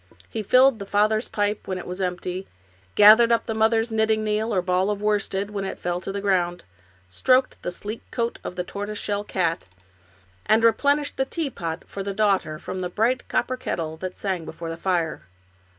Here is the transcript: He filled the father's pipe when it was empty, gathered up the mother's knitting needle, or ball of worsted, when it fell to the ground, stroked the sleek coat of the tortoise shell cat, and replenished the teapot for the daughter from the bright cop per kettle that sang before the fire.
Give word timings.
He 0.27 0.41
filled 0.41 0.79
the 0.79 0.87
father's 0.87 1.27
pipe 1.27 1.67
when 1.67 1.77
it 1.77 1.85
was 1.85 2.01
empty, 2.01 2.47
gathered 2.95 3.31
up 3.31 3.45
the 3.45 3.53
mother's 3.53 3.91
knitting 3.91 4.23
needle, 4.23 4.51
or 4.51 4.63
ball 4.63 4.89
of 4.89 4.99
worsted, 4.99 5.51
when 5.51 5.63
it 5.63 5.77
fell 5.77 6.01
to 6.01 6.11
the 6.11 6.19
ground, 6.21 6.63
stroked 7.07 7.61
the 7.61 7.69
sleek 7.71 8.01
coat 8.09 8.39
of 8.43 8.55
the 8.55 8.63
tortoise 8.63 8.97
shell 8.97 9.23
cat, 9.23 9.67
and 10.47 10.63
replenished 10.63 11.17
the 11.17 11.25
teapot 11.25 11.83
for 11.85 12.01
the 12.01 12.15
daughter 12.15 12.57
from 12.57 12.81
the 12.81 12.89
bright 12.89 13.27
cop 13.27 13.47
per 13.49 13.55
kettle 13.57 13.95
that 13.97 14.15
sang 14.15 14.43
before 14.43 14.71
the 14.71 14.75
fire. 14.75 15.21